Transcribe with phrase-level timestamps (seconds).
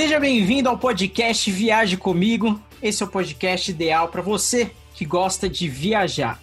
[0.00, 2.58] Seja bem-vindo ao podcast Viaje Comigo.
[2.82, 6.40] Esse é o podcast ideal para você que gosta de viajar.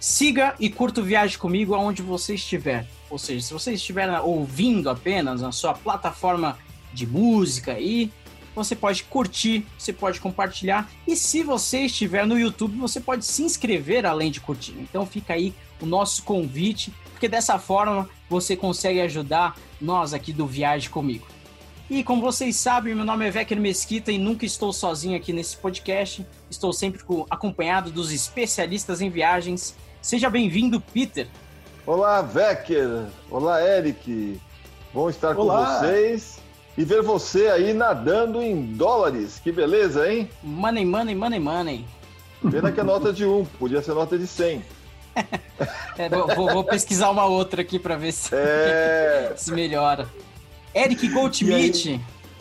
[0.00, 2.88] Siga e curta o Viaje Comigo aonde você estiver.
[3.08, 6.58] Ou seja, se você estiver ouvindo apenas na sua plataforma
[6.92, 8.10] de música aí,
[8.52, 10.90] você pode curtir, você pode compartilhar.
[11.06, 14.74] E se você estiver no YouTube, você pode se inscrever além de curtir.
[14.76, 20.48] Então fica aí o nosso convite, porque dessa forma você consegue ajudar nós aqui do
[20.48, 21.37] Viaje Comigo.
[21.90, 25.56] E como vocês sabem, meu nome é Vecker Mesquita e nunca estou sozinho aqui nesse
[25.56, 26.26] podcast.
[26.50, 29.74] Estou sempre acompanhado dos especialistas em viagens.
[30.02, 31.26] Seja bem-vindo, Peter.
[31.86, 33.06] Olá, Vecker.
[33.30, 34.38] Olá, Eric.
[34.92, 35.64] Bom estar Olá.
[35.64, 36.38] com vocês
[36.76, 39.40] e ver você aí nadando em dólares.
[39.42, 40.28] Que beleza, hein?
[40.42, 41.86] Money, money, money, money.
[42.50, 44.62] Pena que é nota de um, podia ser nota de 100.
[45.96, 49.32] é, vou, vou, pesquisar uma outra aqui para ver se, é...
[49.36, 50.06] se melhora.
[50.74, 52.00] Eric Goldschmidt.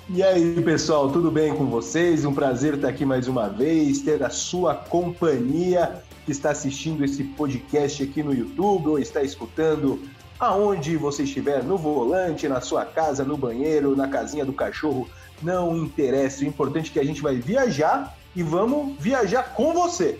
[0.09, 2.25] E aí, pessoal, tudo bem com vocês?
[2.25, 7.23] Um prazer estar aqui mais uma vez, ter a sua companhia que está assistindo esse
[7.23, 10.01] podcast aqui no YouTube ou está escutando
[10.39, 15.09] aonde você estiver, no volante, na sua casa, no banheiro, na casinha do cachorro,
[15.41, 16.43] não interessa.
[16.43, 20.19] O importante é que a gente vai viajar e vamos viajar com você.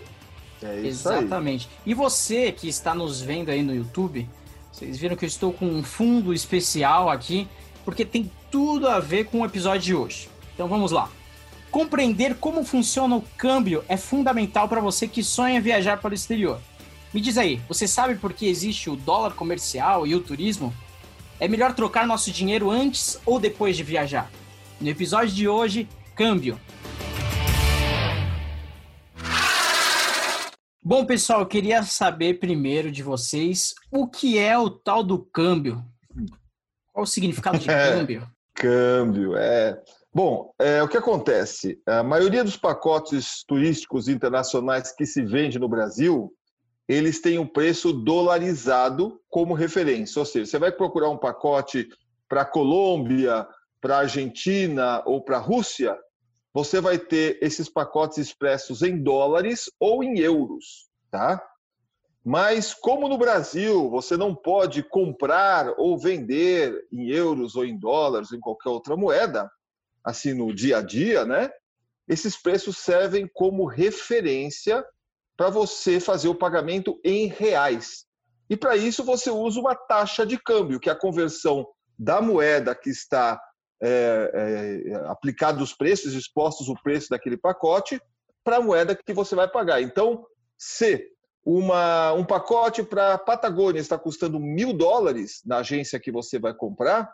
[0.62, 1.68] É isso Exatamente.
[1.70, 1.92] Aí.
[1.92, 4.28] E você que está nos vendo aí no YouTube,
[4.72, 7.46] vocês viram que eu estou com um fundo especial aqui
[7.88, 10.28] porque tem tudo a ver com o episódio de hoje.
[10.52, 11.10] Então vamos lá.
[11.70, 16.60] Compreender como funciona o câmbio é fundamental para você que sonha viajar para o exterior.
[17.14, 20.70] Me diz aí, você sabe por que existe o dólar comercial e o turismo?
[21.40, 24.30] É melhor trocar nosso dinheiro antes ou depois de viajar?
[24.78, 26.60] No episódio de hoje, câmbio.
[30.84, 35.82] Bom, pessoal, eu queria saber primeiro de vocês o que é o tal do câmbio.
[36.98, 38.28] Qual o significado de é, câmbio?
[38.52, 39.80] câmbio, é.
[40.12, 41.80] Bom, é, o que acontece?
[41.86, 46.32] A maioria dos pacotes turísticos internacionais que se vende no Brasil,
[46.88, 50.18] eles têm um preço dolarizado como referência.
[50.18, 51.88] Ou seja, você vai procurar um pacote
[52.28, 53.46] para Colômbia,
[53.80, 55.96] para Argentina ou para Rússia,
[56.52, 61.40] você vai ter esses pacotes expressos em dólares ou em euros, tá?
[62.24, 68.30] Mas, como no Brasil você não pode comprar ou vender em euros ou em dólares
[68.30, 69.50] ou em qualquer outra moeda,
[70.04, 71.50] assim no dia a dia, né?
[72.08, 74.84] Esses preços servem como referência
[75.36, 78.06] para você fazer o pagamento em reais.
[78.50, 81.66] E para isso você usa uma taxa de câmbio, que é a conversão
[81.98, 83.40] da moeda que está
[83.80, 88.00] é, é, aplicado os preços, expostos o preço daquele pacote,
[88.42, 89.82] para a moeda que você vai pagar.
[89.82, 90.26] Então,
[90.56, 91.06] se
[91.50, 97.10] uma, um pacote para Patagônia está custando mil dólares na agência que você vai comprar,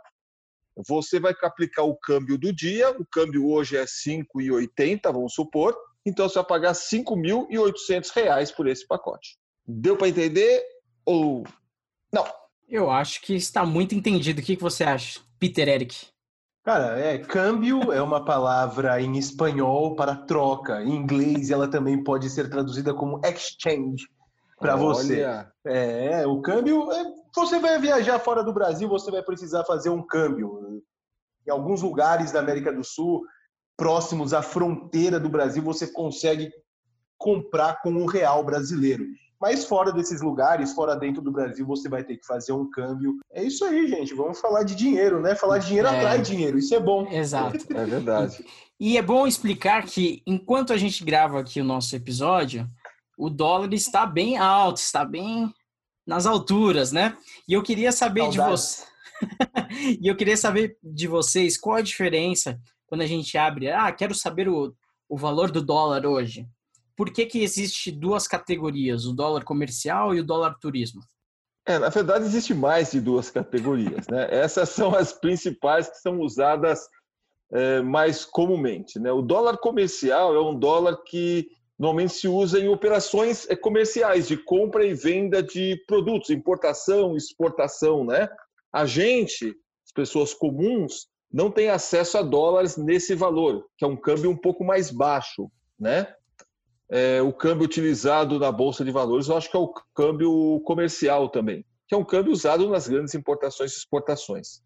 [0.88, 6.28] você vai aplicar o câmbio do dia, o câmbio hoje é 5,80, vamos supor, então
[6.28, 9.38] você vai pagar 5.800 reais por esse pacote.
[9.64, 10.64] Deu para entender
[11.06, 11.44] ou
[12.12, 12.26] não?
[12.68, 14.40] Eu acho que está muito entendido.
[14.40, 16.08] O que você acha, Peter Eric?
[16.64, 20.82] Cara, é, câmbio é uma palavra em espanhol para troca.
[20.82, 24.08] Em inglês, ela também pode ser traduzida como exchange
[24.64, 25.26] para você.
[25.66, 26.90] É, o câmbio.
[26.90, 27.04] É,
[27.36, 30.82] você vai viajar fora do Brasil, você vai precisar fazer um câmbio.
[31.46, 33.22] Em alguns lugares da América do Sul,
[33.76, 36.50] próximos à fronteira do Brasil, você consegue
[37.18, 39.04] comprar com o real brasileiro.
[39.38, 43.16] Mas fora desses lugares, fora dentro do Brasil, você vai ter que fazer um câmbio.
[43.30, 44.14] É isso aí, gente.
[44.14, 45.34] Vamos falar de dinheiro, né?
[45.34, 45.98] Falar de dinheiro é...
[45.98, 46.56] atrai dinheiro.
[46.56, 47.06] Isso é bom.
[47.10, 47.58] Exato.
[47.74, 48.42] É verdade.
[48.80, 52.66] E é bom explicar que enquanto a gente grava aqui o nosso episódio,
[53.16, 55.52] o dólar está bem alto, está bem
[56.06, 57.16] nas alturas, né?
[57.48, 58.84] E eu queria saber de você.
[60.00, 63.70] e eu queria saber de vocês qual a diferença quando a gente abre.
[63.70, 64.74] Ah, quero saber o,
[65.08, 66.46] o valor do dólar hoje.
[66.96, 71.00] Por que, que existe duas categorias, o dólar comercial e o dólar turismo?
[71.66, 74.06] É, na verdade, existe mais de duas categorias.
[74.06, 74.28] Né?
[74.30, 76.86] Essas são as principais que são usadas
[77.50, 78.98] é, mais comumente.
[78.98, 79.10] Né?
[79.10, 81.48] O dólar comercial é um dólar que
[81.78, 88.04] normalmente se usa em operações eh, comerciais de compra e venda de produtos, importação, exportação,
[88.04, 88.28] né?
[88.72, 89.48] A gente,
[89.84, 94.36] as pessoas comuns, não tem acesso a dólares nesse valor, que é um câmbio um
[94.36, 96.14] pouco mais baixo, né?
[96.88, 101.28] É, o câmbio utilizado na bolsa de valores, eu acho que é o câmbio comercial
[101.28, 104.62] também, que é um câmbio usado nas grandes importações e exportações.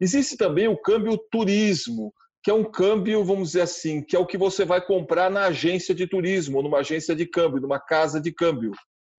[0.00, 2.14] Existe também o câmbio turismo,
[2.46, 5.46] que é um câmbio, vamos dizer assim, que é o que você vai comprar na
[5.46, 8.70] agência de turismo, numa agência de câmbio, numa casa de câmbio.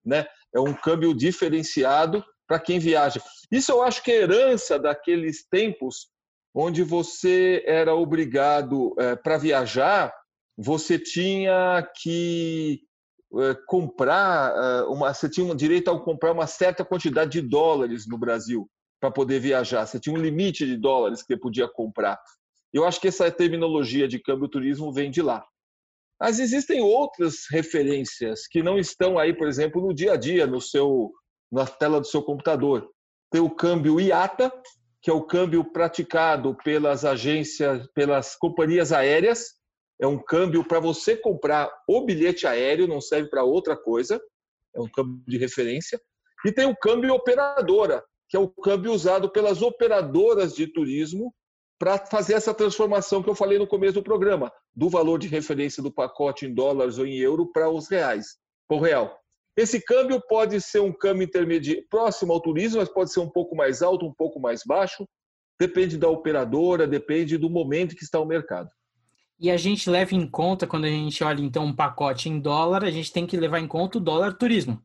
[0.06, 0.26] Né?
[0.56, 3.22] É um câmbio diferenciado para quem viaja.
[3.52, 6.08] Isso eu acho que é herança daqueles tempos
[6.56, 10.14] onde você era obrigado, é, para viajar,
[10.58, 12.80] você tinha que
[13.42, 18.18] é, comprar é, uma, você tinha direito a comprar uma certa quantidade de dólares no
[18.18, 18.70] Brasil
[19.02, 19.86] para poder viajar.
[19.86, 22.18] Você tinha um limite de dólares que você podia comprar.
[22.74, 25.46] Eu acho que essa terminologia de câmbio turismo vem de lá.
[26.20, 30.60] Mas existem outras referências que não estão aí, por exemplo, no dia a dia, no
[30.60, 31.12] seu,
[31.52, 32.90] na tela do seu computador.
[33.32, 34.52] Tem o câmbio IATA,
[35.02, 39.54] que é o câmbio praticado pelas agências, pelas companhias aéreas.
[40.02, 44.20] É um câmbio para você comprar o bilhete aéreo, não serve para outra coisa.
[44.76, 46.00] É um câmbio de referência.
[46.46, 51.34] E tem o câmbio operadora, que é o câmbio usado pelas operadoras de turismo
[51.80, 55.82] para fazer essa transformação que eu falei no começo do programa, do valor de referência
[55.82, 58.38] do pacote em dólares ou em euro para os reais,
[58.68, 59.18] para o real.
[59.56, 63.56] Esse câmbio pode ser um câmbio intermediário, próximo ao turismo, mas pode ser um pouco
[63.56, 65.08] mais alto, um pouco mais baixo.
[65.60, 68.70] Depende da operadora, depende do momento que está o mercado.
[69.40, 72.84] E a gente leva em conta, quando a gente olha então um pacote em dólar,
[72.84, 74.82] a gente tem que levar em conta o dólar turismo.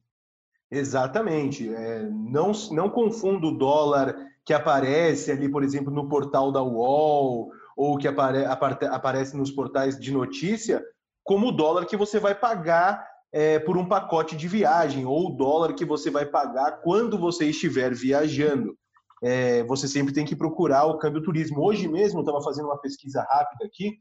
[0.70, 1.68] Exatamente.
[1.68, 7.50] É, não, não confunda o dólar que aparece ali, por exemplo, no portal da UOL
[7.76, 10.82] ou que apare, aparece nos portais de notícia,
[11.24, 15.36] como o dólar que você vai pagar é, por um pacote de viagem ou o
[15.36, 18.76] dólar que você vai pagar quando você estiver viajando.
[19.22, 21.64] É, você sempre tem que procurar o câmbio turismo.
[21.64, 23.98] Hoje mesmo, estava fazendo uma pesquisa rápida aqui,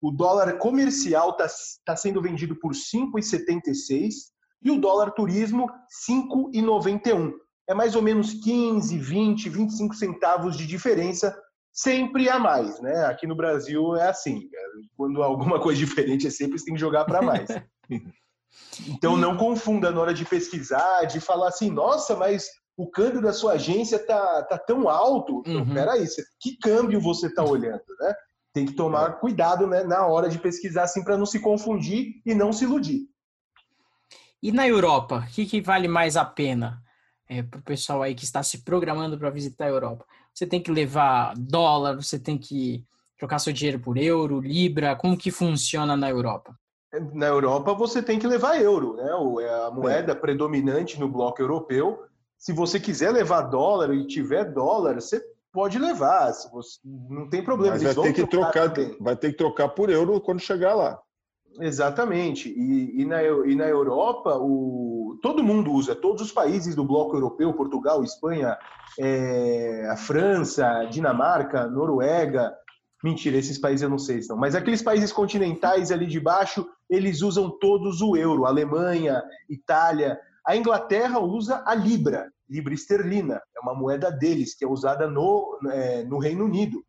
[0.00, 1.46] o dólar comercial está
[1.84, 4.10] tá sendo vendido por 5,76
[4.62, 5.68] e o dólar turismo
[6.08, 7.32] 5,91.
[7.68, 11.36] É mais ou menos 15, 20, 25 centavos de diferença,
[11.72, 13.04] sempre a mais, né?
[13.06, 14.48] Aqui no Brasil é assim,
[14.96, 17.48] quando alguma coisa diferente é sempre você tem que jogar para mais.
[18.88, 23.32] Então não confunda na hora de pesquisar, de falar assim, nossa, mas o câmbio da
[23.32, 25.42] sua agência tá, tá tão alto.
[25.44, 25.74] Então, uhum.
[25.74, 26.06] peraí,
[26.40, 28.14] que câmbio você está olhando, né?
[28.52, 29.12] Tem que tomar é.
[29.14, 33.06] cuidado né, na hora de pesquisar, assim, para não se confundir e não se iludir.
[34.42, 36.80] E na Europa, o que, que vale mais a pena
[37.28, 40.04] é, para o pessoal aí que está se programando para visitar a Europa?
[40.32, 42.84] Você tem que levar dólar, você tem que
[43.18, 46.56] trocar seu dinheiro por euro, libra, como que funciona na Europa?
[47.12, 49.10] Na Europa você tem que levar euro, né?
[49.44, 50.14] É a moeda é.
[50.14, 52.02] predominante no bloco europeu.
[52.38, 55.20] Se você quiser levar dólar e tiver dólar, você
[55.52, 56.32] pode levar.
[56.32, 56.78] Se você...
[56.84, 57.74] Não tem problema.
[57.74, 60.98] Mas vai ter que trocar, vai ter que trocar por euro quando chegar lá.
[61.60, 62.48] Exatamente.
[62.48, 67.16] E, e, na, e na Europa, o, todo mundo usa, todos os países do bloco
[67.16, 68.56] europeu, Portugal, Espanha,
[68.98, 72.54] é, a França, Dinamarca, Noruega,
[73.02, 74.36] Mentira, esses países eu não sei estão.
[74.36, 78.44] Mas aqueles países continentais ali de baixo, eles usam todos o euro.
[78.44, 80.18] Alemanha, Itália.
[80.44, 83.40] A Inglaterra usa a libra, libra esterlina.
[83.56, 86.82] É uma moeda deles, que é usada no, é, no Reino Unido.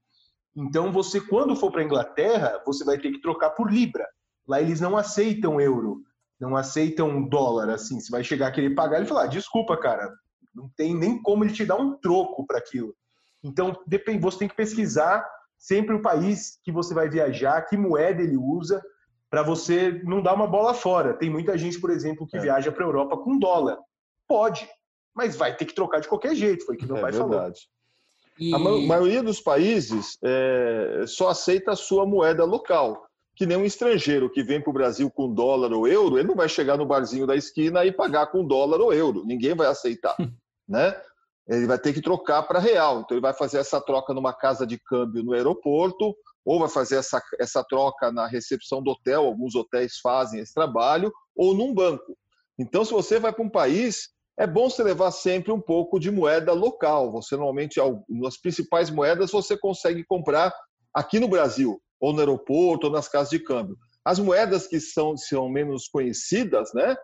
[0.56, 4.08] Então, você, quando for para a Inglaterra, você vai ter que trocar por libra.
[4.50, 6.02] Lá eles não aceitam euro,
[6.40, 7.70] não aceitam dólar.
[7.70, 10.12] Assim, você vai chegar a querer pagar e falar: desculpa, cara,
[10.56, 12.96] não tem nem como ele te dar um troco para aquilo.
[13.44, 13.78] Então,
[14.20, 15.24] você tem que pesquisar
[15.56, 18.82] sempre o país que você vai viajar, que moeda ele usa,
[19.30, 21.14] para você não dar uma bola fora.
[21.14, 22.42] Tem muita gente, por exemplo, que é.
[22.42, 23.78] viaja para a Europa com dólar.
[24.28, 24.68] Pode,
[25.14, 27.30] mas vai ter que trocar de qualquer jeito, foi o que meu é pai verdade.
[27.30, 27.54] falou.
[28.40, 28.56] E...
[28.56, 28.58] A
[28.88, 33.09] maioria dos países é, só aceita a sua moeda local.
[33.40, 36.36] Que nem um estrangeiro que vem para o Brasil com dólar ou euro, ele não
[36.36, 39.24] vai chegar no barzinho da esquina e pagar com dólar ou euro.
[39.26, 40.16] Ninguém vai aceitar.
[40.68, 40.96] né?
[41.50, 43.02] ele vai ter que trocar para real.
[43.02, 46.16] Então, ele vai fazer essa troca numa casa de câmbio no aeroporto,
[46.46, 51.12] ou vai fazer essa, essa troca na recepção do hotel, alguns hotéis fazem esse trabalho,
[51.36, 52.16] ou num banco.
[52.58, 56.12] Então, se você vai para um país, é bom você levar sempre um pouco de
[56.12, 57.12] moeda local.
[57.14, 60.54] Você, normalmente, nas principais moedas, você consegue comprar
[60.94, 63.78] aqui no Brasil, ou no aeroporto, ou nas casas de câmbio.
[64.04, 66.96] As moedas que são, são menos conhecidas, né?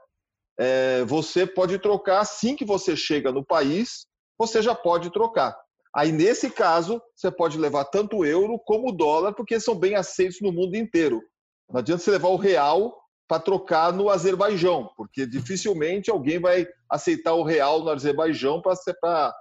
[0.58, 4.06] É, você pode trocar assim que você chega no país,
[4.38, 5.56] você já pode trocar.
[5.96, 9.96] Aí, nesse caso, você pode levar tanto o euro como o dólar, porque são bem
[9.96, 11.22] aceitos no mundo inteiro.
[11.70, 12.98] Não adianta você levar o real
[13.28, 19.34] para trocar no Azerbaijão, porque dificilmente alguém vai aceitar o real no Azerbaijão para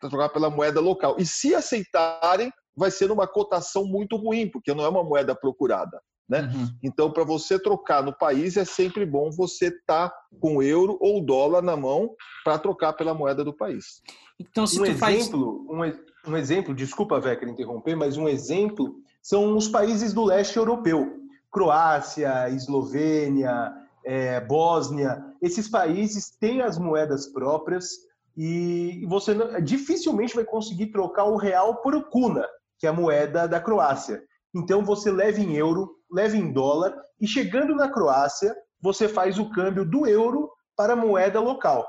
[0.00, 1.16] trocar pela moeda local.
[1.18, 6.00] E se aceitarem, vai ser numa cotação muito ruim, porque não é uma moeda procurada.
[6.28, 6.42] Né?
[6.42, 6.68] Uhum.
[6.82, 11.22] Então, para você trocar no país, é sempre bom você estar tá com euro ou
[11.22, 14.00] dólar na mão para trocar pela moeda do país.
[14.40, 15.32] Então, se um exemplo, faz...
[15.34, 21.18] um, um exemplo, desculpa, Vecker, interromper, mas um exemplo são os países do leste europeu.
[21.50, 23.72] Croácia, Eslovênia,
[24.04, 27.90] é, Bósnia, esses países têm as moedas próprias
[28.36, 32.46] e você dificilmente vai conseguir trocar o real por o kuna,
[32.78, 34.22] que é a moeda da Croácia.
[34.54, 39.50] Então você leva em euro, leva em dólar e chegando na Croácia, você faz o
[39.50, 41.86] câmbio do euro para a moeda local.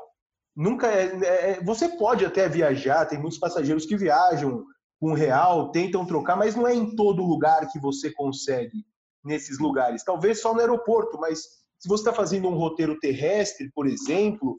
[0.55, 4.63] Nunca é, é, é você pode até viajar, tem muitos passageiros que viajam
[4.99, 8.85] com real, tentam trocar, mas não é em todo lugar que você consegue
[9.23, 10.03] nesses lugares.
[10.03, 14.57] Talvez só no aeroporto, mas se você está fazendo um roteiro terrestre, por exemplo,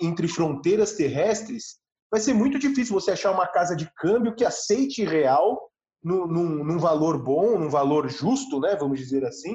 [0.00, 1.76] entre fronteiras terrestres,
[2.10, 5.70] vai ser muito difícil você achar uma casa de câmbio que aceite real
[6.02, 9.54] num, num, num valor bom, num valor justo, né, vamos dizer assim,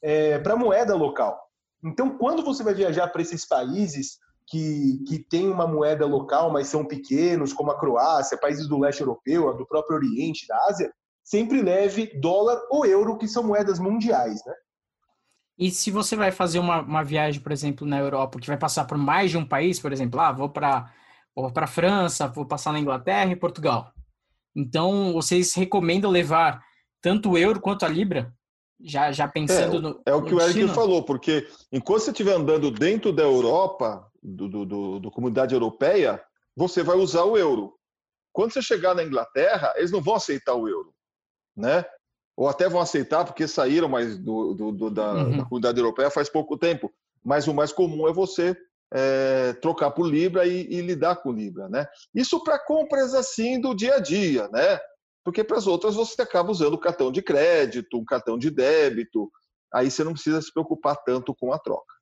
[0.00, 1.36] é, para moeda local.
[1.82, 6.68] Então, quando você vai viajar para esses países que, que têm uma moeda local, mas
[6.68, 10.92] são pequenos, como a Croácia, países do leste europeu, do próprio Oriente, da Ásia,
[11.24, 14.54] sempre leve dólar ou euro, que são moedas mundiais, né?
[15.58, 18.84] E se você vai fazer uma, uma viagem, por exemplo, na Europa, que vai passar
[18.84, 20.92] por mais de um país, por exemplo, ah, vou para
[21.34, 23.92] vou para França, vou passar na Inglaterra e Portugal.
[24.54, 26.62] Então, vocês recomendam levar
[27.02, 28.32] tanto o euro quanto a libra?
[28.80, 30.02] Já, já pensando é, no.
[30.06, 30.74] É o que o Eric destino?
[30.74, 36.22] falou, porque enquanto você estiver andando dentro da Europa, do, do, do, do comunidade europeia,
[36.56, 37.74] você vai usar o euro.
[38.32, 40.92] Quando você chegar na Inglaterra, eles não vão aceitar o euro,
[41.56, 41.84] né?
[42.36, 45.36] Ou até vão aceitar porque saíram mais do, do, do da, uhum.
[45.36, 46.92] da, comunidade europeia faz pouco tempo.
[47.24, 48.56] Mas o mais comum é você
[48.92, 51.86] é, trocar por libra e, e, lidar com libra, né?
[52.14, 54.78] Isso para compras assim do dia a dia, né?
[55.24, 59.30] Porque para as outras você acaba usando cartão de crédito, um cartão de débito.
[59.72, 61.94] Aí você não precisa se preocupar tanto com a troca.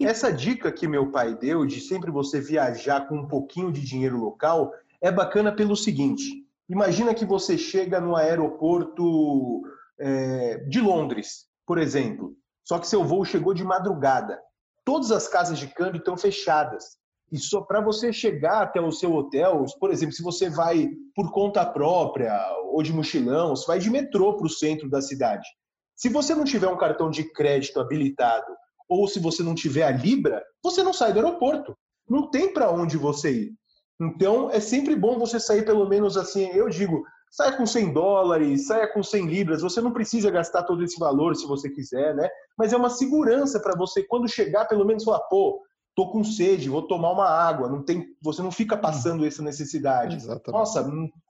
[0.00, 4.18] Essa dica que meu pai deu de sempre você viajar com um pouquinho de dinheiro
[4.18, 9.62] local é bacana pelo seguinte: imagina que você chega no aeroporto
[9.98, 14.40] é, de Londres, por exemplo, só que seu voo chegou de madrugada.
[14.84, 16.96] Todas as casas de câmbio estão fechadas.
[17.30, 21.32] E só para você chegar até o seu hotel, por exemplo, se você vai por
[21.32, 22.32] conta própria
[22.70, 25.46] ou de mochilão, você vai de metrô para o centro da cidade.
[25.94, 28.46] Se você não tiver um cartão de crédito habilitado
[28.88, 31.76] ou se você não tiver a Libra, você não sai do aeroporto.
[32.08, 33.54] Não tem para onde você ir.
[34.00, 38.66] Então, é sempre bom você sair pelo menos assim, eu digo, saia com 100 dólares,
[38.66, 42.28] saia com 100 libras, você não precisa gastar todo esse valor se você quiser, né?
[42.58, 45.62] Mas é uma segurança para você, quando chegar, pelo menos falar, pô,
[45.94, 50.16] tô com sede, vou tomar uma água, não tem, você não fica passando essa necessidade.
[50.16, 50.52] Exatamente.
[50.52, 50.86] Nossa,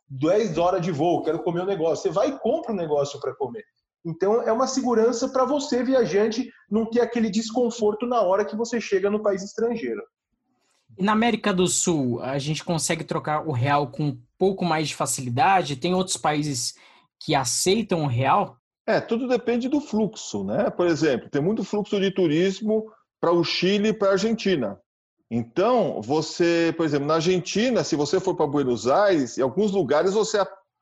[0.08, 2.02] 10 horas de voo, quero comer um negócio.
[2.02, 3.64] Você vai e compra um negócio para comer.
[4.04, 8.80] Então, é uma segurança para você, viajante, não ter aquele desconforto na hora que você
[8.80, 10.02] chega no país estrangeiro.
[10.99, 14.88] E na América do Sul, a gente consegue trocar o real com um pouco mais
[14.88, 15.76] de facilidade?
[15.76, 16.75] Tem outros países
[17.21, 18.59] que aceitam o real?
[18.87, 20.71] É, tudo depende do fluxo, né?
[20.71, 24.81] Por exemplo, tem muito fluxo de turismo para o Chile e para a Argentina.
[25.31, 30.15] Então, você, por exemplo, na Argentina, se você for para Buenos Aires, em alguns lugares
[30.15, 30.38] você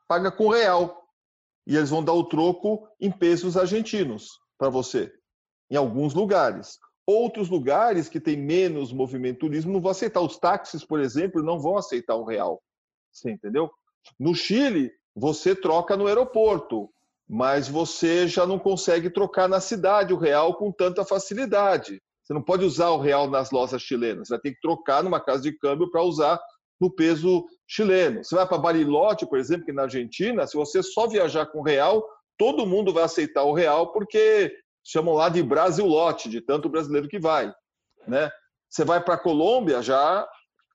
[0.06, 1.02] paga com real
[1.66, 5.10] e eles vão dar o troco em pesos argentinos para você,
[5.70, 6.78] em alguns lugares.
[7.06, 10.20] Outros lugares que tem menos movimento turismo não vão aceitar.
[10.20, 12.62] Os táxis, por exemplo, não vão aceitar o real.
[13.12, 13.70] Você entendeu?
[14.18, 16.90] No Chile, você troca no aeroporto,
[17.28, 22.00] mas você já não consegue trocar na cidade o real com tanta facilidade.
[22.22, 24.28] Você não pode usar o real nas lojas chilenas.
[24.28, 26.40] Você vai ter que trocar numa casa de câmbio para usar
[26.80, 28.24] no peso chileno.
[28.24, 32.02] Você vai para Bariloche, por exemplo, que na Argentina, se você só viajar com real,
[32.38, 34.52] todo mundo vai aceitar o real porque
[34.84, 37.52] chamam lá de Brasil lote, de tanto brasileiro que vai,
[38.06, 38.30] né?
[38.68, 40.28] Você vai para a Colômbia, já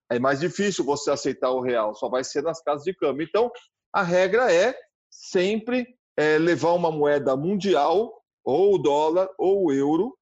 [0.09, 3.25] é mais difícil você aceitar o real, só vai ser nas casas de câmbio.
[3.27, 3.51] Então,
[3.93, 4.75] a regra é
[5.09, 5.85] sempre
[6.17, 8.13] é, levar uma moeda mundial,
[8.43, 10.17] ou o dólar, ou o euro,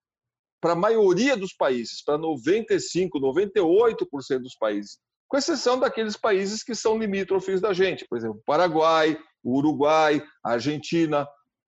[0.59, 6.73] para a maioria dos países, para 95, 98% dos países com exceção daqueles países que
[6.73, 11.27] são limítrofes da gente, por exemplo, Paraguai, Uruguai, Argentina,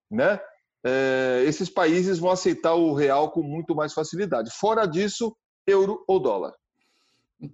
[0.10, 0.40] né?
[0.86, 4.50] É, esses países vão aceitar o real com muito mais facilidade.
[4.52, 5.36] Fora disso,
[5.68, 6.54] euro ou dólar.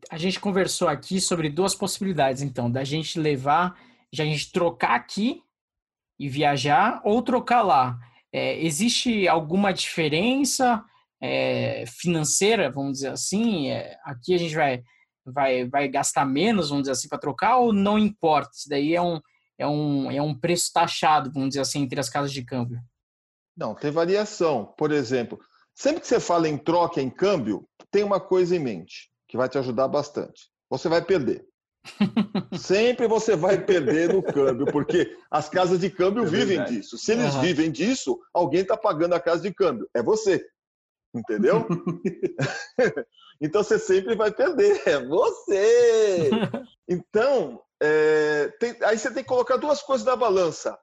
[0.10, 3.80] A gente conversou aqui sobre duas possibilidades, então, da gente levar,
[4.12, 5.42] de a gente trocar aqui
[6.20, 8.00] e viajar ou trocar lá.
[8.32, 10.84] É, existe alguma diferença
[11.22, 13.70] é, financeira, vamos dizer assim?
[13.70, 14.84] É, aqui a gente vai
[15.26, 18.52] vai, vai gastar menos, vamos dizer assim, para trocar, ou não importa?
[18.54, 19.20] Isso daí é um,
[19.58, 22.80] é, um, é um preço taxado, vamos dizer assim, entre as casas de câmbio.
[23.56, 24.74] Não, tem variação.
[24.78, 25.40] Por exemplo,
[25.74, 29.50] sempre que você fala em troca, em câmbio, tem uma coisa em mente que vai
[29.50, 30.50] te ajudar bastante.
[30.70, 31.46] Você vai perder.
[32.58, 36.98] Sempre você vai perder no câmbio, porque as casas de câmbio é vivem disso.
[36.98, 37.42] Se eles uhum.
[37.42, 39.88] vivem disso, alguém está pagando a casa de câmbio.
[39.94, 40.44] É você.
[41.14, 41.68] Entendeu?
[43.42, 46.30] Então você sempre vai perder, é você.
[46.88, 50.80] Então, é, tem, aí você tem que colocar duas coisas na balança.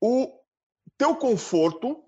[0.00, 0.32] O
[0.98, 2.02] teu conforto,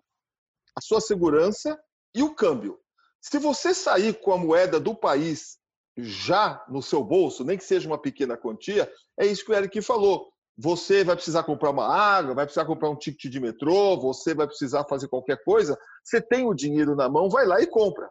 [0.77, 1.79] a sua segurança
[2.15, 2.79] e o câmbio.
[3.21, 5.59] Se você sair com a moeda do país
[5.97, 9.83] já no seu bolso, nem que seja uma pequena quantia, é isso que o Eric
[9.83, 10.33] falou.
[10.57, 14.47] Você vai precisar comprar uma água, vai precisar comprar um ticket de metrô, você vai
[14.47, 15.79] precisar fazer qualquer coisa.
[16.05, 18.11] Você tem o dinheiro na mão, vai lá e compra.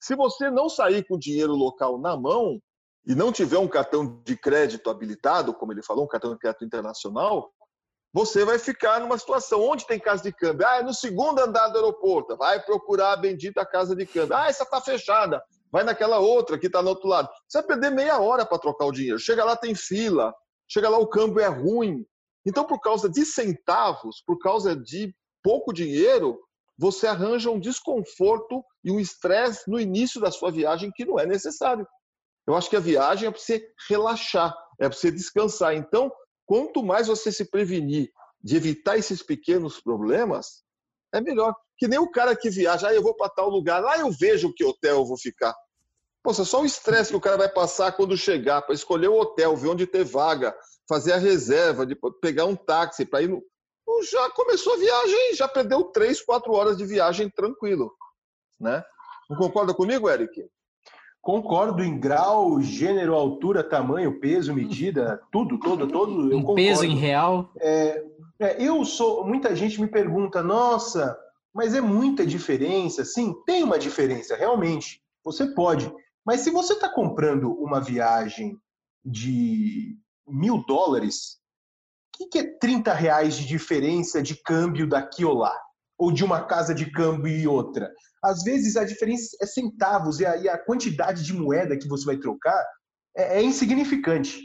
[0.00, 2.60] Se você não sair com o dinheiro local na mão
[3.06, 6.64] e não tiver um cartão de crédito habilitado, como ele falou, um cartão de crédito
[6.64, 7.52] internacional,
[8.12, 10.66] você vai ficar numa situação onde tem casa de câmbio.
[10.66, 12.36] Ah, é no segundo andar do aeroporto.
[12.36, 14.36] Vai procurar a bendita casa de câmbio.
[14.36, 15.42] Ah, essa está fechada.
[15.70, 17.28] Vai naquela outra que está no outro lado.
[17.48, 19.18] Você vai perder meia hora para trocar o dinheiro.
[19.18, 20.34] Chega lá, tem fila.
[20.68, 22.04] Chega lá, o câmbio é ruim.
[22.44, 26.40] Então, por causa de centavos, por causa de pouco dinheiro,
[26.76, 31.26] você arranja um desconforto e um estresse no início da sua viagem que não é
[31.26, 31.86] necessário.
[32.46, 35.74] Eu acho que a viagem é para você relaxar, é para você descansar.
[35.74, 36.10] Então,
[36.50, 38.10] quanto mais você se prevenir
[38.42, 40.64] de evitar esses pequenos problemas,
[41.14, 41.54] é melhor.
[41.78, 44.52] Que nem o cara que viaja, ah, eu vou para tal lugar, lá eu vejo
[44.52, 45.54] que hotel eu vou ficar.
[46.24, 49.56] Poxa, só o estresse que o cara vai passar quando chegar, para escolher o hotel,
[49.56, 50.52] ver onde ter vaga,
[50.88, 53.40] fazer a reserva, de pegar um táxi para ir no.
[54.10, 57.94] Já começou a viagem, já perdeu três, quatro horas de viagem tranquilo.
[58.58, 58.82] Né?
[59.28, 60.50] Não concorda comigo, Eric?
[61.22, 66.34] Concordo em grau, gênero, altura, tamanho, peso, medida, tudo, todo, todo.
[66.34, 67.52] Um peso em real.
[67.58, 68.02] É,
[68.38, 69.24] é, eu sou.
[69.24, 71.16] Muita gente me pergunta, nossa,
[71.54, 73.04] mas é muita diferença?
[73.04, 75.02] Sim, tem uma diferença, realmente.
[75.22, 75.92] Você pode.
[76.24, 78.58] Mas se você está comprando uma viagem
[79.04, 81.38] de mil dólares,
[82.14, 85.54] o que, que é 30 reais de diferença de câmbio daqui ou lá?
[86.00, 87.90] Ou de uma casa de câmbio e outra?
[88.22, 92.16] às vezes a diferença é centavos e a, a quantidade de moeda que você vai
[92.16, 92.64] trocar
[93.16, 94.38] é, é insignificante.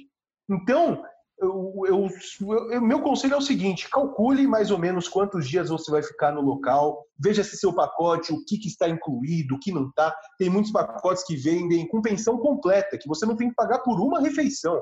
[0.49, 1.03] Então,
[1.37, 2.09] eu, eu,
[2.71, 6.31] eu, meu conselho é o seguinte: calcule mais ou menos quantos dias você vai ficar
[6.31, 10.15] no local, veja se seu pacote, o que, que está incluído, o que não está.
[10.37, 13.99] Tem muitos pacotes que vendem com pensão completa, que você não tem que pagar por
[13.99, 14.81] uma refeição.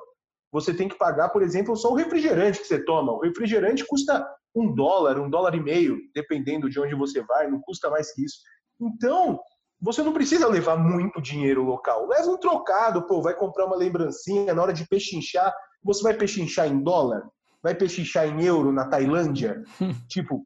[0.52, 3.12] Você tem que pagar, por exemplo, só o refrigerante que você toma.
[3.12, 4.24] O refrigerante custa
[4.56, 8.24] um dólar, um dólar e meio, dependendo de onde você vai, não custa mais que
[8.24, 8.38] isso.
[8.80, 9.40] Então,
[9.82, 12.08] você não precisa levar muito dinheiro local.
[12.08, 16.68] Leva um trocado, pô, vai comprar uma lembrancinha, na hora de pechinchar, você vai pechinchar
[16.68, 17.28] em dólar?
[17.62, 19.62] Vai pechinchar em euro na Tailândia?
[20.08, 20.46] tipo,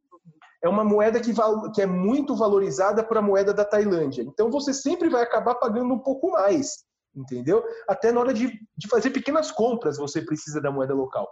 [0.64, 1.34] é uma moeda que,
[1.74, 4.24] que é muito valorizada para a moeda da Tailândia.
[4.24, 6.84] Então você sempre vai acabar pagando um pouco mais,
[7.16, 7.64] entendeu?
[7.88, 11.28] Até na hora de, de fazer pequenas compras você precisa da moeda local.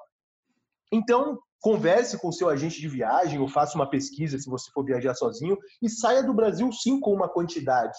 [0.92, 5.16] Então, converse com seu agente de viagem ou faça uma pesquisa se você for viajar
[5.16, 7.98] sozinho e saia do Brasil sim com uma quantidade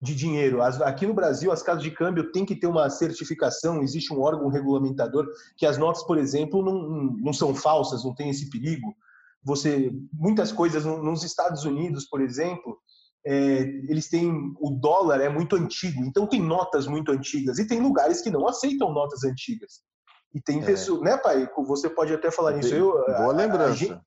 [0.00, 0.62] de dinheiro.
[0.62, 4.48] aqui no Brasil, as casas de câmbio têm que ter uma certificação, existe um órgão
[4.48, 8.94] regulamentador que as notas, por exemplo, não, não são falsas, não tem esse perigo.
[9.42, 12.78] Você, muitas coisas nos Estados Unidos, por exemplo,
[13.26, 17.80] é, eles têm o dólar é muito antigo, então tem notas muito antigas e tem
[17.80, 19.82] lugares que não aceitam notas antigas.
[20.34, 20.64] E tem é.
[20.64, 21.48] pessoas, né, pai?
[21.66, 22.74] Você pode até falar nisso.
[22.74, 23.64] Eu, Boa lembrança.
[23.64, 24.00] A, a, gente,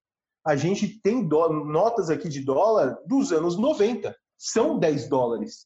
[0.47, 4.15] a gente tem dó, notas aqui de dólar dos anos 90.
[4.38, 5.65] São 10 dólares.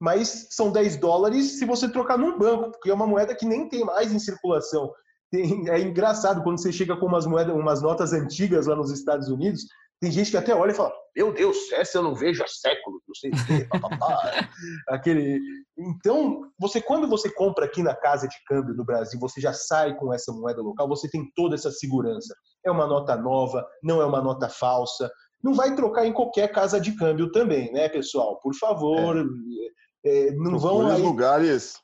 [0.00, 3.68] Mas são 10 dólares se você trocar num banco, porque é uma moeda que nem
[3.68, 4.92] tem mais em circulação.
[5.30, 9.28] Tem, é engraçado quando você chega com umas moedas, umas notas antigas lá nos Estados
[9.28, 9.66] Unidos,
[10.00, 13.02] tem gente que até olha e fala: Meu Deus, essa eu não vejo há séculos,
[13.06, 13.68] não sei o quê,
[14.88, 15.40] Aquele.
[15.76, 19.96] Então, você quando você compra aqui na casa de câmbio no Brasil, você já sai
[19.96, 22.34] com essa moeda local, você tem toda essa segurança.
[22.64, 25.10] É uma nota nova, não é uma nota falsa.
[25.42, 28.40] Não vai trocar em qualquer casa de câmbio também, né, pessoal?
[28.40, 29.68] Por favor, é.
[30.04, 31.74] É, não vão aí lugares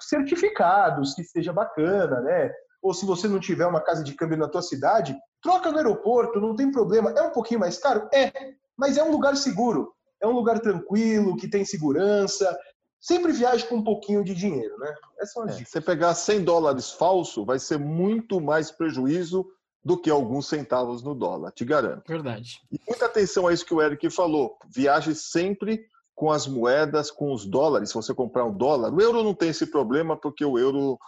[0.00, 2.50] certificados que seja bacana, né?
[2.82, 6.40] Ou se você não tiver uma casa de câmbio na tua cidade, Troca no aeroporto,
[6.40, 7.10] não tem problema.
[7.10, 8.08] É um pouquinho mais caro?
[8.12, 8.32] É,
[8.76, 9.92] mas é um lugar seguro.
[10.20, 12.58] É um lugar tranquilo, que tem segurança.
[13.00, 14.92] Sempre viaje com um pouquinho de dinheiro, né?
[15.20, 15.70] Essa é uma é, dica.
[15.70, 19.46] Você pegar 100 dólares falso, vai ser muito mais prejuízo
[19.84, 22.08] do que alguns centavos no dólar, te garanto.
[22.08, 22.60] Verdade.
[22.72, 24.58] E muita atenção a isso que o Eric falou.
[24.68, 27.90] Viaje sempre com as moedas, com os dólares.
[27.90, 30.98] Se você comprar um dólar, o euro não tem esse problema porque o euro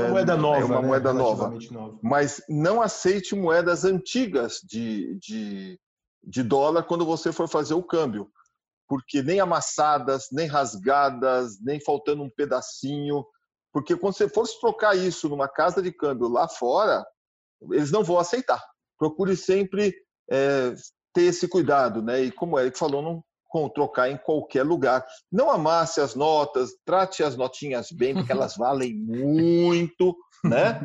[0.00, 0.60] uma moeda nova.
[0.60, 0.86] É uma né?
[0.86, 1.50] moeda nova.
[1.70, 1.98] nova.
[2.02, 5.80] Mas não aceite moedas antigas de, de,
[6.24, 8.30] de dólar quando você for fazer o câmbio.
[8.88, 13.24] Porque nem amassadas, nem rasgadas, nem faltando um pedacinho.
[13.72, 17.04] Porque quando você for trocar isso numa casa de câmbio lá fora,
[17.70, 18.62] eles não vão aceitar.
[18.98, 19.94] Procure sempre
[20.30, 20.74] é,
[21.12, 22.22] ter esse cuidado, né?
[22.22, 25.04] E como o Eric falou, não com trocar em qualquer lugar.
[25.30, 30.80] Não amasse as notas, trate as notinhas bem, porque elas valem muito, né?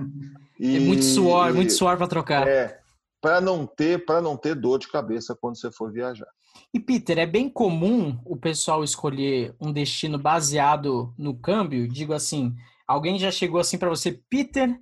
[0.59, 2.45] E, é muito suor, muito suor para trocar.
[2.45, 2.77] É,
[3.21, 6.27] para não ter, para não ter dor de cabeça quando você for viajar.
[6.73, 11.87] E Peter, é bem comum o pessoal escolher um destino baseado no câmbio.
[11.87, 12.53] Digo assim,
[12.85, 14.77] alguém já chegou assim para você, Peter,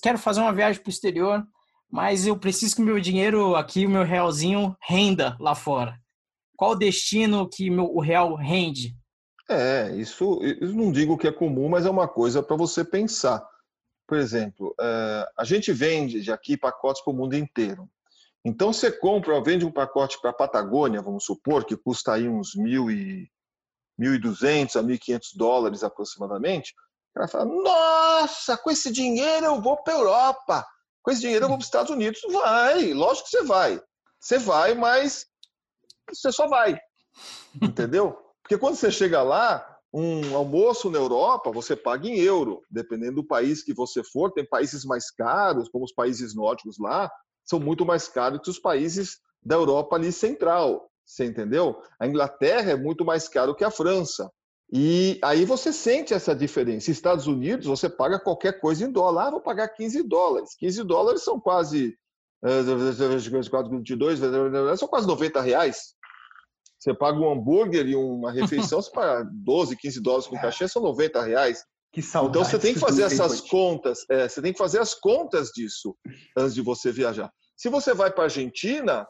[0.00, 1.44] quero fazer uma viagem para o exterior,
[1.90, 5.98] mas eu preciso que o meu dinheiro aqui, o meu realzinho, renda lá fora.
[6.56, 8.94] Qual o destino que meu, o real rende?
[9.48, 13.46] É, isso, eu não digo que é comum, mas é uma coisa para você pensar.
[14.06, 17.88] Por exemplo, é, a gente vende de aqui pacotes para o mundo inteiro.
[18.44, 22.54] Então, você compra, vende um pacote para a Patagônia, vamos supor, que custa aí uns
[22.54, 26.74] 1.200 a 1.500 dólares aproximadamente.
[27.10, 30.66] O cara fala, nossa, com esse dinheiro eu vou para a Europa,
[31.02, 32.20] com esse dinheiro eu vou para os Estados Unidos.
[32.30, 33.80] Vai, lógico que você vai.
[34.20, 35.26] Você vai, mas
[36.10, 36.78] você só vai.
[37.62, 38.16] Entendeu?
[38.42, 43.26] Porque quando você chega lá, um almoço na Europa, você paga em euro, dependendo do
[43.26, 44.32] país que você for.
[44.32, 47.10] Tem países mais caros, como os países nórdicos lá,
[47.44, 50.90] são muito mais caros que os países da Europa ali central.
[51.06, 51.80] Você entendeu?
[52.00, 54.30] A Inglaterra é muito mais caro que a França.
[54.72, 56.90] E aí você sente essa diferença.
[56.90, 59.28] Estados Unidos, você paga qualquer coisa em dólar.
[59.28, 60.56] Ah, vou pagar 15 dólares.
[60.58, 61.96] 15 dólares são quase.
[63.70, 65.94] 22, eh, são quase 90 reais.
[66.78, 70.82] Você paga um hambúrguer e uma refeição, você paga 12, 15 dólares com cachê, são
[70.82, 71.64] 90 reais.
[71.90, 72.38] Que saudade.
[72.38, 75.96] Então você tem que fazer essas contas, é, você tem que fazer as contas disso
[76.36, 77.32] antes de você viajar.
[77.56, 79.06] Se você vai para a Argentina,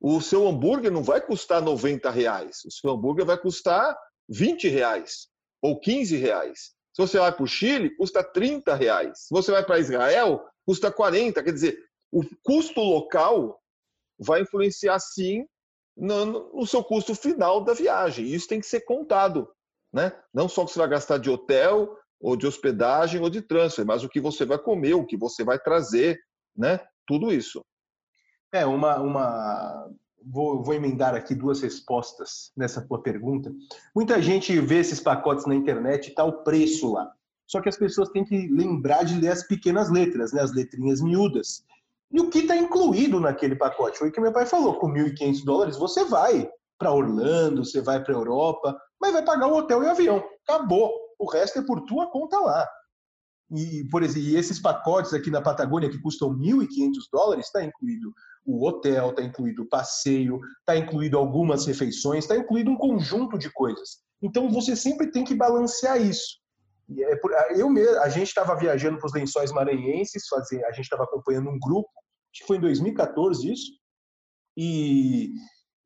[0.00, 2.64] o seu hambúrguer não vai custar 90 reais.
[2.66, 3.96] O seu hambúrguer vai custar
[4.28, 5.28] 20 reais
[5.62, 6.72] ou 15 reais.
[6.92, 9.26] Se você vai para o Chile, custa 30 reais.
[9.26, 11.42] Se você vai para Israel, custa 40.
[11.42, 11.78] Quer dizer,
[12.12, 13.58] o custo local
[14.18, 15.46] vai influenciar sim
[15.96, 18.26] no, seu custo final da viagem.
[18.26, 19.48] Isso tem que ser contado.
[19.92, 20.12] Né?
[20.32, 23.84] Não só o que você vai gastar de hotel, ou de hospedagem, ou de transfer,
[23.84, 26.20] mas o que você vai comer, o que você vai trazer,
[26.56, 26.80] né?
[27.06, 27.64] tudo isso.
[28.52, 29.00] É, uma.
[29.00, 29.90] uma...
[30.24, 33.52] Vou, vou emendar aqui duas respostas nessa tua pergunta.
[33.92, 37.12] Muita gente vê esses pacotes na internet e está o preço lá.
[37.44, 40.40] Só que as pessoas têm que lembrar de ler as pequenas letras, né?
[40.40, 41.64] as letrinhas miúdas.
[42.12, 43.98] E o que está incluído naquele pacote?
[43.98, 46.48] Foi o que meu pai falou: com 1.500 dólares você vai
[46.78, 50.22] para Orlando, você vai para Europa, mas vai pagar o hotel e o avião.
[50.46, 50.92] Acabou.
[51.18, 52.68] O resto é por tua conta lá.
[53.54, 58.12] E, por exemplo, e esses pacotes aqui na Patagônia que custam 1.500 dólares, está incluído
[58.44, 63.50] o hotel, está incluído o passeio, está incluído algumas refeições, está incluído um conjunto de
[63.52, 64.00] coisas.
[64.20, 66.40] Então você sempre tem que balancear isso.
[66.98, 71.04] É eu mesmo, a gente estava viajando para os Lençóis Maranhenses, fazer, a gente estava
[71.04, 71.90] acompanhando um grupo,
[72.32, 73.72] acho que foi em 2014 isso,
[74.56, 75.32] e,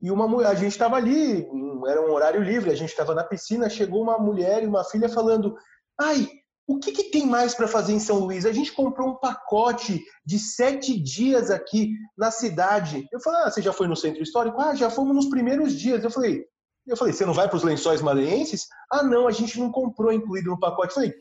[0.00, 1.46] e uma a gente estava ali,
[1.86, 5.08] era um horário livre, a gente estava na piscina, chegou uma mulher e uma filha
[5.08, 5.56] falando,
[6.00, 6.28] ai,
[6.66, 8.44] o que, que tem mais para fazer em São Luís?
[8.44, 13.06] A gente comprou um pacote de sete dias aqui na cidade.
[13.12, 14.60] Eu falei, ah, você já foi no centro histórico?
[14.60, 16.02] Ah, já fomos nos primeiros dias.
[16.02, 16.44] Eu falei,
[16.84, 18.66] eu falei, você não vai para os lençóis maranhenses?
[18.90, 20.88] Ah, não, a gente não comprou incluído no pacote.
[20.88, 21.14] Eu falei,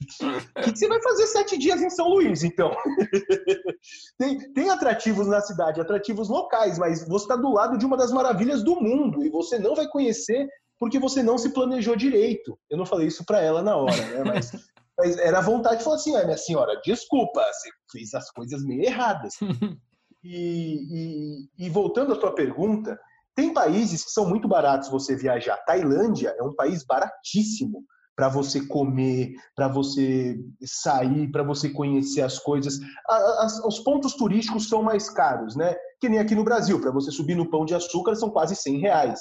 [0.00, 2.74] o que, que, você vai fazer sete dias em São Luís, então?
[4.18, 8.12] tem, tem atrativos na cidade, atrativos locais, mas você está do lado de uma das
[8.12, 12.58] maravilhas do mundo e você não vai conhecer porque você não se planejou direito.
[12.68, 14.24] Eu não falei isso para ela na hora, né?
[14.24, 14.50] Mas,
[14.98, 18.62] mas era a vontade de falar assim: ah, minha senhora, desculpa, você fez as coisas
[18.64, 19.34] meio erradas.
[20.26, 22.98] E, e, e voltando à tua pergunta,
[23.34, 25.58] tem países que são muito baratos você viajar.
[25.66, 27.84] Tailândia é um país baratíssimo
[28.16, 32.78] para você comer, para você sair, para você conhecer as coisas.
[33.08, 35.74] As, os pontos turísticos são mais caros, né?
[36.00, 38.78] Que nem aqui no Brasil, para você subir no Pão de Açúcar são quase 100
[38.78, 39.20] reais.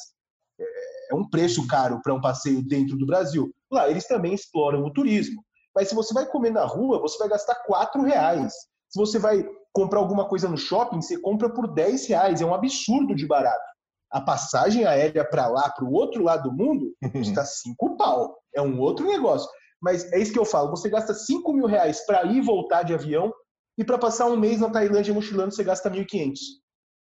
[0.60, 3.51] É, é um preço caro para um passeio dentro do Brasil.
[3.71, 5.43] Lá eles também exploram o turismo.
[5.75, 8.53] Mas se você vai comer na rua, você vai gastar 4 reais.
[8.89, 12.41] Se você vai comprar alguma coisa no shopping, você compra por 10 reais.
[12.41, 13.73] É um absurdo de barato
[14.13, 18.38] a passagem aérea para lá, para o outro lado do mundo, custa cinco pau.
[18.55, 19.49] É um outro negócio.
[19.81, 20.69] Mas é isso que eu falo.
[20.71, 23.33] Você gasta cinco mil reais para ir e voltar de avião
[23.77, 26.37] e para passar um mês na Tailândia mochilando você gasta 1.500.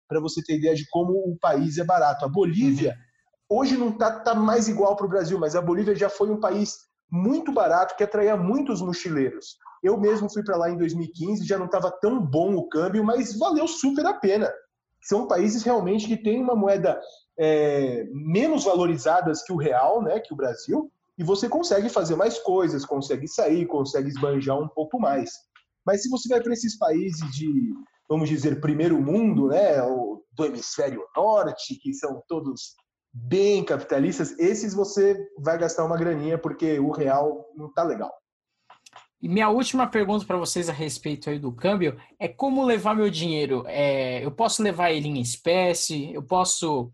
[0.08, 2.24] Para você ter ideia de como o país é barato.
[2.24, 2.96] A Bolívia
[3.48, 6.40] hoje não está tá mais igual para o Brasil, mas a Bolívia já foi um
[6.40, 6.76] país
[7.10, 9.58] muito barato que atraía muitos mochileiros.
[9.82, 13.38] Eu mesmo fui para lá em 2015, já não estava tão bom o câmbio, mas
[13.38, 14.50] valeu super a pena
[15.02, 17.00] são países realmente que têm uma moeda
[17.38, 22.38] é, menos valorizadas que o real, né, que o Brasil, e você consegue fazer mais
[22.38, 25.30] coisas, consegue sair, consegue esbanjar um pouco mais.
[25.86, 27.74] Mas se você vai para esses países de,
[28.08, 29.80] vamos dizer, primeiro mundo, né,
[30.32, 32.74] do hemisfério norte, que são todos
[33.12, 38.10] bem capitalistas, esses você vai gastar uma graninha porque o real não tá legal.
[39.20, 43.08] E minha última pergunta para vocês a respeito aí do câmbio é como levar meu
[43.08, 43.62] dinheiro?
[43.68, 46.12] É, eu posso levar ele em espécie?
[46.12, 46.92] Eu posso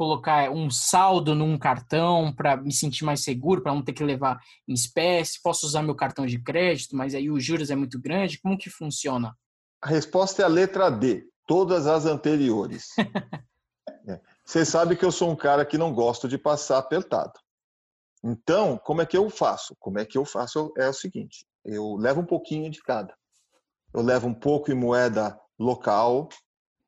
[0.00, 4.40] colocar um saldo num cartão para me sentir mais seguro, para não ter que levar
[4.66, 5.42] em espécie?
[5.42, 8.40] Posso usar meu cartão de crédito, mas aí os juros é muito grande?
[8.40, 9.36] Como que funciona?
[9.78, 12.86] A resposta é a letra D, todas as anteriores.
[14.08, 14.18] é.
[14.42, 17.38] Você sabe que eu sou um cara que não gosto de passar apertado.
[18.24, 19.76] Então, como é que eu faço?
[19.78, 23.14] Como é que eu faço é o seguinte: eu levo um pouquinho de cada.
[23.92, 26.30] Eu levo um pouco em moeda local,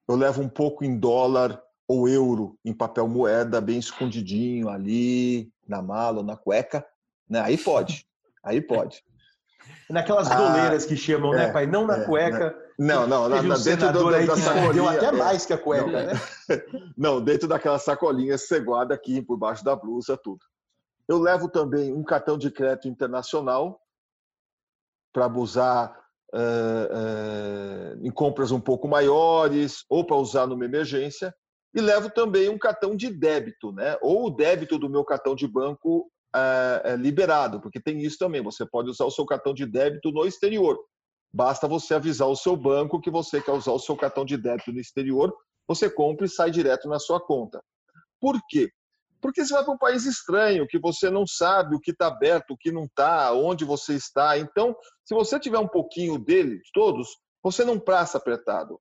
[0.08, 5.82] eu levo um pouco em dólar ou euro em papel moeda, bem escondidinho ali, na
[5.82, 6.84] mala ou na cueca.
[7.28, 7.40] Né?
[7.40, 8.06] Aí pode,
[8.42, 9.02] aí pode.
[9.88, 11.66] Naquelas ah, doleiras que chamam, né, é, né, pai?
[11.66, 12.50] Não na é, cueca.
[12.50, 12.54] Né?
[12.78, 14.72] Não, não, na, um dentro do, da sacolinha.
[14.72, 15.12] Deu até é.
[15.12, 16.12] mais que a cueca, não, né?
[16.96, 20.40] Não, dentro daquela sacolinha, você guarda aqui por baixo da blusa, tudo.
[21.06, 23.82] Eu levo também um cartão de crédito internacional,
[25.12, 25.94] para usar
[26.32, 31.34] uh, uh, em compras um pouco maiores ou para usar numa emergência.
[31.74, 33.96] E levo também um cartão de débito, né?
[34.02, 38.42] ou o débito do meu cartão de banco uh, liberado, porque tem isso também.
[38.42, 40.78] Você pode usar o seu cartão de débito no exterior.
[41.32, 44.70] Basta você avisar o seu banco que você quer usar o seu cartão de débito
[44.70, 45.34] no exterior,
[45.66, 47.62] você compra e sai direto na sua conta.
[48.20, 48.70] Por quê?
[49.20, 52.50] Porque você vai para um país estranho, que você não sabe o que está aberto,
[52.50, 54.36] o que não está, onde você está.
[54.36, 57.08] Então, se você tiver um pouquinho deles, todos,
[57.42, 58.80] você não passa apertado.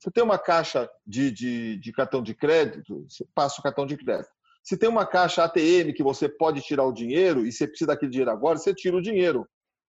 [0.00, 3.98] Você tem uma caixa de, de, de cartão de crédito, você passa o cartão de
[3.98, 4.30] crédito.
[4.62, 8.10] Se tem uma caixa ATM que você pode tirar o dinheiro e você precisa daquele
[8.10, 9.46] dinheiro agora, você tira o dinheiro.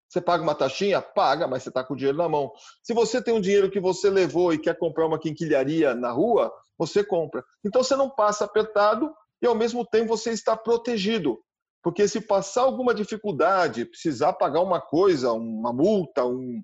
[0.10, 1.02] Você paga uma taxinha?
[1.02, 2.52] Paga, mas você está com o dinheiro na mão.
[2.84, 6.52] Se você tem um dinheiro que você levou e quer comprar uma quinquilharia na rua,
[6.78, 7.44] você compra.
[7.64, 11.40] Então você não passa apertado e ao mesmo tempo você está protegido.
[11.82, 16.62] Porque se passar alguma dificuldade, precisar pagar uma coisa, uma multa, um,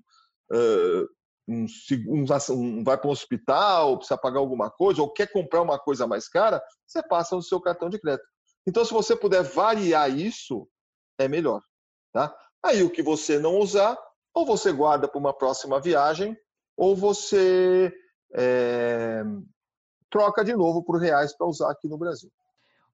[1.48, 1.66] um,
[2.08, 6.28] um, vai para um hospital, precisa pagar alguma coisa, ou quer comprar uma coisa mais
[6.28, 8.26] cara, você passa no seu cartão de crédito.
[8.66, 10.68] Então, se você puder variar isso,
[11.18, 11.62] é melhor.
[12.12, 12.34] Tá?
[12.62, 13.96] Aí o que você não usar,
[14.34, 16.36] ou você guarda para uma próxima viagem,
[16.76, 17.92] ou você
[18.34, 19.22] é,
[20.10, 22.30] troca de novo por reais para usar aqui no Brasil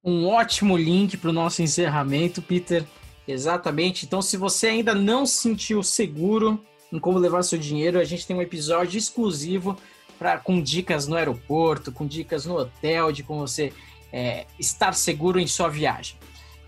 [0.04, 2.84] um ótimo link para o nosso encerramento, Peter.
[3.26, 4.04] Exatamente.
[4.04, 6.62] Então, se você ainda não se sentiu seguro
[6.94, 9.76] em como levar seu dinheiro, a gente tem um episódio exclusivo
[10.16, 13.72] pra, com dicas no aeroporto, com dicas no hotel, de como você
[14.12, 16.16] é, estar seguro em sua viagem.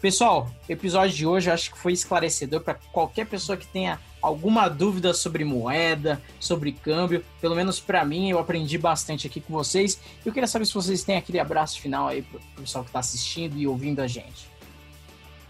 [0.00, 4.00] Pessoal, o episódio de hoje eu acho que foi esclarecedor para qualquer pessoa que tenha
[4.20, 9.52] alguma dúvida sobre moeda, sobre câmbio, pelo menos para mim, eu aprendi bastante aqui com
[9.52, 10.00] vocês.
[10.24, 13.56] Eu queria saber se vocês têm aquele abraço final aí pro pessoal que está assistindo
[13.56, 14.50] e ouvindo a gente.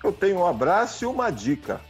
[0.04, 1.80] Eu tenho um abraço e uma dica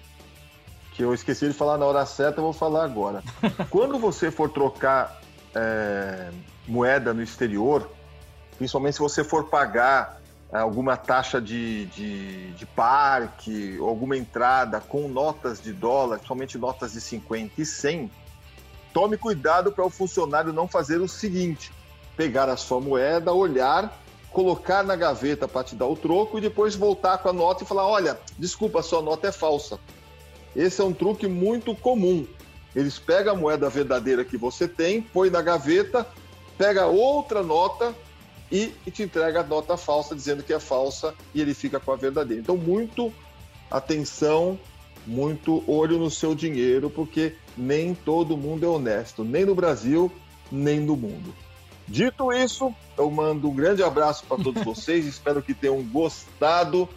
[0.96, 3.22] que eu esqueci de falar na hora certa, eu vou falar agora.
[3.68, 5.20] Quando você for trocar
[5.54, 6.30] é,
[6.66, 7.90] moeda no exterior,
[8.56, 15.60] principalmente se você for pagar alguma taxa de, de, de, parque, alguma entrada com notas
[15.60, 18.10] de dólar, somente notas de 50 e 100,
[18.92, 21.70] tome cuidado para o funcionário não fazer o seguinte:
[22.16, 26.74] pegar a sua moeda, olhar, colocar na gaveta para te dar o troco e depois
[26.74, 29.78] voltar com a nota e falar: olha, desculpa, sua nota é falsa.
[30.56, 32.26] Esse é um truque muito comum.
[32.74, 36.06] Eles pegam a moeda verdadeira que você tem, põe na gaveta,
[36.58, 37.94] pega outra nota,
[38.50, 41.92] e, e te entrega a nota falsa dizendo que é falsa e ele fica com
[41.92, 42.40] a verdadeira.
[42.40, 43.12] Então, muito
[43.70, 44.58] atenção,
[45.06, 50.10] muito olho no seu dinheiro, porque nem todo mundo é honesto, nem no Brasil,
[50.50, 51.34] nem no mundo.
[51.88, 56.88] Dito isso, eu mando um grande abraço para todos vocês, espero que tenham gostado.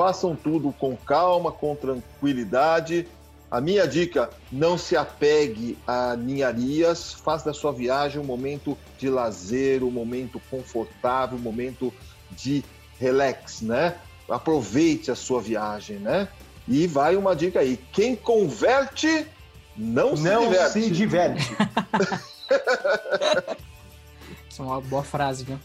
[0.00, 3.06] Façam tudo com calma, com tranquilidade
[3.50, 9.10] a minha dica: não se apegue a ninharias, faça da sua viagem um momento de
[9.10, 11.92] lazer, um momento confortável, um momento
[12.30, 12.64] de
[12.98, 13.98] relax, né?
[14.26, 16.28] Aproveite a sua viagem, né?
[16.66, 19.26] E vai uma dica aí: quem converte
[19.76, 20.72] não, não se diverte.
[20.72, 21.52] Se diverte.
[24.48, 25.60] Isso é uma boa frase, viu?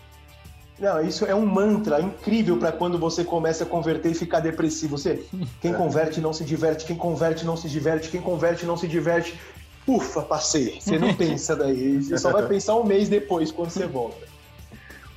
[0.79, 4.97] Não, isso é um mantra incrível para quando você começa a converter e ficar depressivo.
[4.97, 5.23] Você,
[5.61, 5.75] quem é.
[5.75, 9.39] converte não se diverte, quem converte não se diverte, quem converte não se diverte.
[9.87, 10.79] Ufa, passei.
[10.81, 12.03] Você não pensa daí.
[12.03, 14.34] Você só vai pensar um mês depois quando você volta.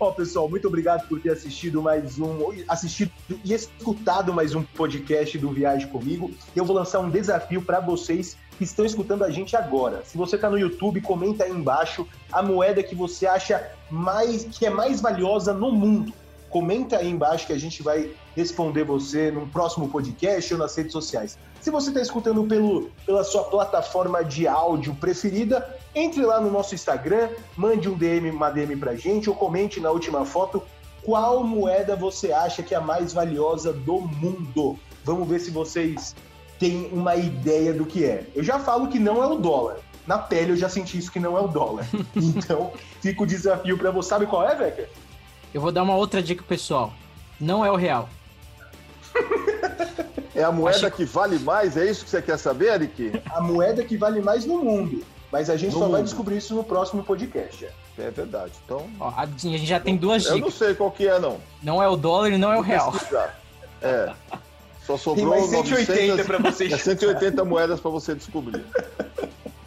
[0.00, 3.10] Ó, pessoal, muito obrigado por ter assistido mais um, assistido
[3.44, 6.30] e escutado mais um podcast do Viagem Comigo.
[6.54, 10.04] Eu vou lançar um desafio para vocês que estão escutando a gente agora.
[10.04, 14.66] Se você está no YouTube, comenta aí embaixo a moeda que você acha mais que
[14.66, 16.12] é mais valiosa no mundo.
[16.50, 20.92] Comenta aí embaixo que a gente vai responder você num próximo podcast ou nas redes
[20.92, 21.38] sociais.
[21.60, 26.74] Se você está escutando pelo, pela sua plataforma de áudio preferida, entre lá no nosso
[26.74, 30.62] Instagram, mande um DM, uma DM pra gente ou comente na última foto
[31.02, 34.78] qual moeda você acha que é a mais valiosa do mundo.
[35.04, 36.14] Vamos ver se vocês
[36.58, 38.26] têm uma ideia do que é.
[38.34, 39.78] Eu já falo que não é o dólar.
[40.06, 41.86] Na pele eu já senti isso que não é o dólar.
[42.16, 44.08] Então, fica o desafio para você.
[44.08, 44.88] Sabe qual é, Becker?
[45.52, 46.92] Eu vou dar uma outra dica pessoal.
[47.40, 48.08] Não é o real.
[50.34, 50.98] É a moeda que...
[50.98, 51.76] que vale mais?
[51.76, 53.20] É isso que você quer saber, Eric?
[53.30, 55.04] A moeda que vale mais no mundo.
[55.32, 55.92] Mas a gente no só mundo.
[55.92, 57.68] vai descobrir isso no próximo podcast.
[57.98, 58.52] É verdade.
[58.64, 58.88] Então.
[59.00, 60.38] Ó, a gente já tem duas dicas.
[60.38, 61.38] Eu não sei qual que é, não.
[61.62, 62.94] Não é o dólar e não é o real.
[63.82, 64.12] É.
[64.86, 66.72] Só sobrou tem mais 180 para vocês.
[66.72, 68.64] É 180 moedas para você descobrir.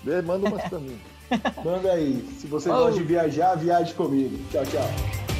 [0.04, 0.99] Manda umas pra mim.
[1.63, 2.28] Manda aí.
[2.41, 2.73] Se você oh.
[2.73, 4.38] gosta de viajar, viaje comigo.
[4.52, 5.33] Tchau, tchau.